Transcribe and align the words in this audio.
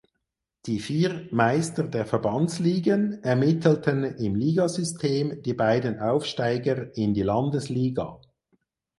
Die 0.65 0.79
vier 0.79 1.27
Meister 1.31 1.83
der 1.83 2.07
Verbandsligen 2.07 3.21
ermittelten 3.23 4.03
im 4.03 4.33
Ligasystem 4.33 5.43
die 5.43 5.53
beiden 5.53 5.99
Aufsteiger 5.99 6.97
in 6.97 7.13
die 7.13 7.21
Landesliga. 7.21 8.19